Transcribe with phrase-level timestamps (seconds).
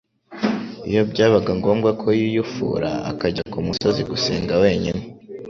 [0.89, 5.01] Iyo byabaga ngombwa ko yiyufura, akajya ku musozi gusenga wenyine,